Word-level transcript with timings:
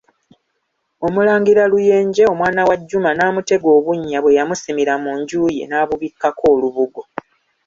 Omulangira 1.05 1.63
Luyenje 1.71 2.23
omwana 2.33 2.61
wa 2.69 2.75
Juma 2.87 3.11
n'amu-tega 3.13 3.67
obunnya 3.77 4.17
bwe 4.21 4.35
yamusimira 4.37 4.93
mu 5.03 5.11
nju 5.19 5.41
ye, 5.55 5.63
n'abubikkako 5.67 6.43
olubugo. 6.53 7.01